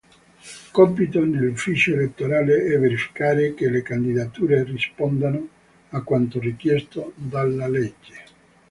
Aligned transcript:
Compito 0.71 1.23
dell'Ufficio 1.23 1.93
elettorale 1.93 2.65
è 2.65 2.79
verificare 2.79 3.53
che 3.53 3.69
le 3.69 3.83
candidature 3.83 4.63
rispondano 4.63 5.47
a 5.89 6.01
quanto 6.01 6.39
richiesto 6.39 7.11
dalla 7.15 7.67
legge. 7.67 8.23